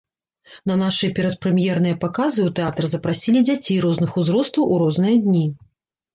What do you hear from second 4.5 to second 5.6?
у розныя дні.